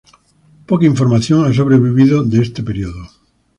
Poca 0.69 0.87
información 0.93 1.45
ha 1.45 1.53
sobrevivido 1.53 2.23
de 2.23 2.37
este 2.41 2.63
período. 2.63 3.03